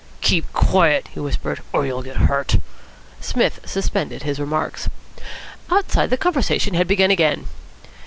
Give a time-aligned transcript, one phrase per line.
[0.21, 2.55] "Keep quiet," he whispered, "or you'll get hurt."
[3.19, 4.89] Psmith suspended his remarks.
[5.69, 7.45] Outside, the conversation had begun again.